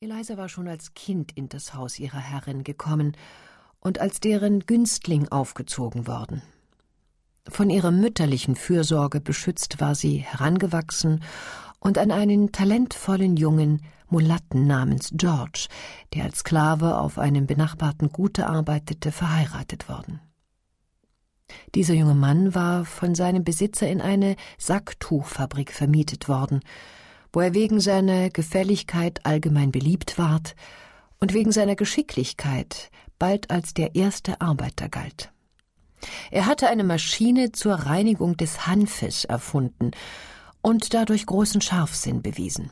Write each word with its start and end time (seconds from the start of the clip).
Eliza 0.00 0.36
war 0.36 0.48
schon 0.48 0.68
als 0.68 0.94
Kind 0.94 1.32
in 1.32 1.48
das 1.48 1.74
Haus 1.74 1.98
ihrer 1.98 2.20
Herrin 2.20 2.62
gekommen 2.62 3.16
und 3.80 3.98
als 3.98 4.20
deren 4.20 4.60
Günstling 4.60 5.26
aufgezogen 5.26 6.06
worden. 6.06 6.40
Von 7.48 7.68
ihrer 7.68 7.90
mütterlichen 7.90 8.54
Fürsorge 8.54 9.20
beschützt 9.20 9.80
war 9.80 9.96
sie 9.96 10.18
herangewachsen 10.18 11.24
und 11.80 11.98
an 11.98 12.12
einen 12.12 12.52
talentvollen 12.52 13.36
jungen 13.36 13.82
Mulatten 14.08 14.68
namens 14.68 15.10
George, 15.14 15.66
der 16.14 16.26
als 16.26 16.38
Sklave 16.38 16.98
auf 16.98 17.18
einem 17.18 17.48
benachbarten 17.48 18.10
Gute 18.10 18.46
arbeitete, 18.46 19.10
verheiratet 19.10 19.88
worden. 19.88 20.20
Dieser 21.74 21.94
junge 21.94 22.14
Mann 22.14 22.54
war 22.54 22.84
von 22.84 23.16
seinem 23.16 23.42
Besitzer 23.42 23.88
in 23.88 24.00
eine 24.00 24.36
Sacktuchfabrik 24.58 25.72
vermietet 25.72 26.28
worden, 26.28 26.60
wo 27.32 27.40
er 27.40 27.54
wegen 27.54 27.80
seiner 27.80 28.30
Gefälligkeit 28.30 29.24
allgemein 29.24 29.72
beliebt 29.72 30.18
ward 30.18 30.54
und 31.20 31.34
wegen 31.34 31.52
seiner 31.52 31.76
Geschicklichkeit 31.76 32.90
bald 33.18 33.50
als 33.50 33.74
der 33.74 33.94
erste 33.94 34.40
Arbeiter 34.40 34.88
galt. 34.88 35.32
Er 36.30 36.46
hatte 36.46 36.68
eine 36.68 36.84
Maschine 36.84 37.52
zur 37.52 37.74
Reinigung 37.74 38.36
des 38.36 38.66
Hanfes 38.66 39.24
erfunden 39.24 39.90
und 40.60 40.94
dadurch 40.94 41.26
großen 41.26 41.60
Scharfsinn 41.60 42.22
bewiesen. 42.22 42.70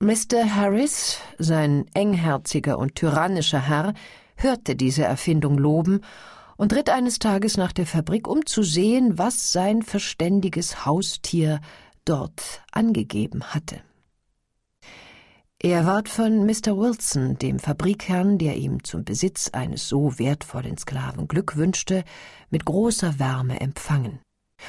Mr. 0.00 0.54
Harris, 0.54 1.18
sein 1.38 1.86
engherziger 1.92 2.78
und 2.78 2.94
tyrannischer 2.94 3.60
Herr, 3.60 3.94
hörte 4.36 4.76
diese 4.76 5.04
Erfindung 5.04 5.58
loben 5.58 6.02
und 6.56 6.72
ritt 6.72 6.88
eines 6.88 7.18
Tages 7.18 7.56
nach 7.56 7.72
der 7.72 7.86
Fabrik, 7.86 8.28
um 8.28 8.46
zu 8.46 8.62
sehen, 8.62 9.18
was 9.18 9.52
sein 9.52 9.82
verständiges 9.82 10.86
Haustier 10.86 11.60
dort 12.08 12.62
angegeben 12.72 13.44
hatte. 13.54 13.80
Er 15.60 15.86
ward 15.86 16.08
von 16.08 16.46
Mr. 16.46 16.78
Wilson, 16.78 17.36
dem 17.36 17.58
Fabrikherrn, 17.58 18.38
der 18.38 18.56
ihm 18.56 18.84
zum 18.84 19.04
Besitz 19.04 19.50
eines 19.52 19.88
so 19.88 20.16
wertvollen 20.18 20.78
Sklaven 20.78 21.26
Glück 21.26 21.56
wünschte, 21.56 22.04
mit 22.48 22.64
großer 22.64 23.18
Wärme 23.18 23.60
empfangen. 23.60 24.20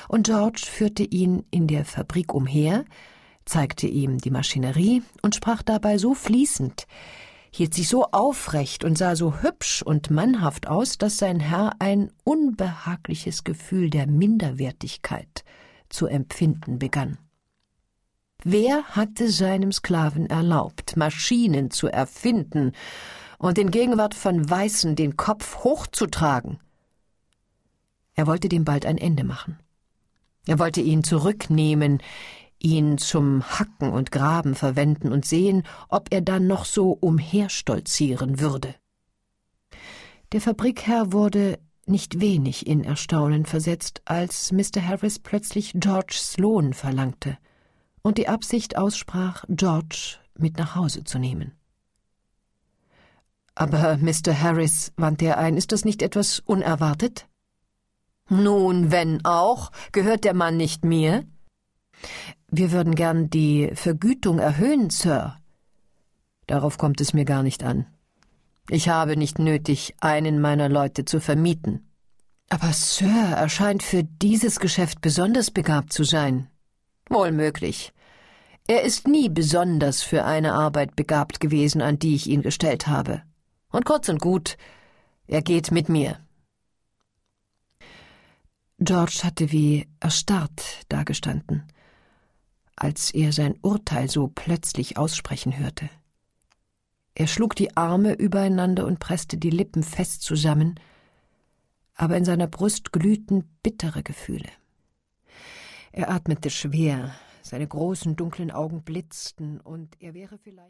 Und 0.08 0.26
George 0.26 0.64
führte 0.66 1.04
ihn 1.04 1.46
in 1.52 1.68
der 1.68 1.86
Fabrik 1.86 2.34
umher, 2.34 2.86
zeigte 3.46 3.86
ihm 3.86 4.18
die 4.18 4.32
Maschinerie 4.32 5.04
und 5.22 5.36
sprach 5.36 5.62
dabei 5.62 6.00
so 6.00 6.16
fließend, 6.16 6.88
hielt 7.52 7.76
sich 7.76 7.88
so 7.88 8.06
aufrecht 8.06 8.84
und 8.84 8.98
sah 8.98 9.16
so 9.16 9.44
hübsch 9.44 9.84
und 9.84 10.10
mannhaft 10.10 10.68
aus, 10.68 10.98
dass 10.98 11.18
sein 11.18 11.40
Herr 11.40 11.74
ein 11.78 12.12
unbehagliches 12.24 13.44
Gefühl 13.44 13.92
der 13.92 14.08
Minderwertigkeit 14.08 15.44
zu 15.90 16.08
empfinden 16.08 16.80
begann. 16.80 17.20
Wer 18.44 18.84
hatte 18.96 19.30
seinem 19.30 19.74
Sklaven 19.74 20.28
erlaubt, 20.28 20.96
Maschinen 20.96 21.72
zu 21.72 21.88
erfinden 21.88 22.72
und 23.38 23.58
in 23.58 23.70
Gegenwart 23.70 24.14
von 24.14 24.50
Weißen 24.50 24.96
den 24.96 25.18
Kopf 25.18 25.58
hochzutragen? 25.66 26.60
Er 28.14 28.28
wollte 28.28 28.48
dem 28.48 28.64
bald 28.64 28.86
ein 28.86 28.98
Ende 28.98 29.26
machen. 29.26 29.60
Er 30.46 30.58
wollte 30.58 30.80
ihn 30.80 31.04
zurücknehmen, 31.04 32.02
ihn 32.60 32.98
zum 32.98 33.44
Hacken 33.44 33.92
und 33.92 34.12
Graben 34.12 34.56
verwenden 34.56 35.12
und 35.12 35.26
sehen, 35.26 35.64
ob 35.90 36.08
er 36.14 36.22
dann 36.22 36.48
noch 36.48 36.64
so 36.64 36.92
umherstolzieren 36.92 38.40
würde. 38.40 38.74
Der 40.32 40.40
Fabrikherr 40.40 41.12
wurde 41.12 41.60
nicht 41.86 42.22
wenig 42.22 42.68
in 42.68 42.86
Erstaunen 42.86 43.46
versetzt, 43.46 44.02
als 44.06 44.54
Mr. 44.54 44.82
Harris 44.82 45.20
plötzlich 45.20 45.74
Georges 45.76 46.38
Lohn 46.38 46.74
verlangte 46.74 47.38
und 48.10 48.18
die 48.18 48.28
Absicht 48.28 48.76
aussprach, 48.76 49.46
George 49.50 50.18
mit 50.36 50.58
nach 50.58 50.74
Hause 50.74 51.04
zu 51.04 51.20
nehmen. 51.20 51.52
Aber 53.54 53.98
Mr. 53.98 54.34
Harris, 54.42 54.92
wandte 54.98 55.26
er 55.26 55.38
ein, 55.38 55.56
ist 55.56 55.72
das 55.72 55.86
nicht 55.86 56.02
etwas 56.02 56.40
unerwartet? 56.40 57.28
Nun, 58.28 58.90
wenn 58.90 59.24
auch, 59.26 59.72
gehört 59.92 60.24
der 60.24 60.34
Mann 60.34 60.58
nicht 60.58 60.84
mir? 60.84 61.24
Wir 62.50 62.72
würden 62.72 62.96
gern 62.96 63.30
die 63.30 63.70
Vergütung 63.76 64.40
erhöhen, 64.40 64.90
Sir. 64.90 65.38
Darauf 66.48 66.80
kommt 66.80 67.02
es 67.02 67.14
mir 67.14 67.26
gar 67.26 67.44
nicht 67.44 67.64
an. 67.64 67.86
Ich 68.72 68.90
habe 68.90 69.18
nicht 69.18 69.38
nötig, 69.38 69.94
einen 70.00 70.42
meiner 70.42 70.68
Leute 70.68 71.06
zu 71.06 71.20
vermieten. 71.20 71.92
Aber 72.50 72.74
Sir 72.74 73.36
erscheint 73.36 73.84
für 73.84 74.04
dieses 74.04 74.60
Geschäft 74.60 75.00
besonders 75.02 75.52
begabt 75.52 75.94
zu 75.94 76.04
sein. 76.04 76.50
Wohl 77.08 77.32
möglich. 77.32 77.94
Er 78.70 78.84
ist 78.84 79.08
nie 79.08 79.30
besonders 79.30 80.04
für 80.04 80.26
eine 80.26 80.54
Arbeit 80.54 80.96
begabt 80.96 81.40
gewesen, 81.40 81.82
an 81.82 81.98
die 81.98 82.14
ich 82.14 82.28
ihn 82.28 82.44
gestellt 82.44 82.86
habe. 82.86 83.24
Und 83.72 83.84
kurz 83.84 84.10
und 84.10 84.22
gut, 84.22 84.58
er 85.26 85.42
geht 85.42 85.72
mit 85.72 85.90
mir. 85.90 86.20
George 88.78 89.22
hatte 89.24 89.52
wie 89.52 89.88
erstarrt 90.00 90.84
dagestanden, 90.88 91.64
als 92.76 93.10
er 93.10 93.34
sein 93.34 93.58
Urteil 93.64 94.08
so 94.08 94.28
plötzlich 94.28 94.98
aussprechen 94.98 95.58
hörte. 95.58 95.90
Er 97.16 97.26
schlug 97.26 97.56
die 97.56 97.76
Arme 97.76 98.14
übereinander 98.14 98.86
und 98.86 99.00
presste 99.00 99.38
die 99.38 99.50
Lippen 99.50 99.82
fest 99.82 100.22
zusammen, 100.22 100.80
aber 101.96 102.18
in 102.18 102.24
seiner 102.24 102.46
Brust 102.46 102.92
glühten 102.92 103.50
bittere 103.64 104.04
Gefühle. 104.04 104.50
Er 105.92 106.12
atmete 106.12 106.52
schwer, 106.52 107.16
seine 107.50 107.68
großen 107.68 108.16
dunklen 108.16 108.52
Augen 108.52 108.84
blitzten, 108.84 109.60
und 109.60 110.00
er 110.00 110.14
wäre 110.14 110.38
vielleicht 110.38 110.60